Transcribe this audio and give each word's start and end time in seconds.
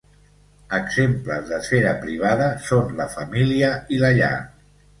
Exemples 0.77 1.43
d'esfera 1.51 1.93
privada 2.07 2.49
són 2.71 2.99
la 3.03 3.09
família 3.19 3.73
i 3.99 4.05
la 4.07 4.15
llar. 4.21 4.35